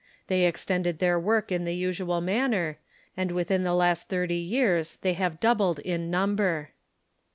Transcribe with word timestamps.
They 0.29 0.45
extended 0.47 0.97
their 0.97 1.19
work 1.19 1.51
in 1.51 1.63
the 1.63 1.75
usual 1.75 2.21
manner, 2.21 2.79
and 3.15 3.31
within 3.31 3.61
the 3.61 3.75
last 3.75 4.09
thirty 4.09 4.33
years 4.39 4.95
they 5.03 5.13
have 5.13 5.39
doubled 5.39 5.77
in 5.77 6.09
number. 6.09 6.71